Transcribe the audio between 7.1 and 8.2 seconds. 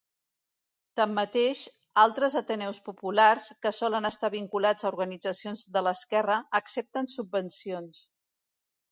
subvencions.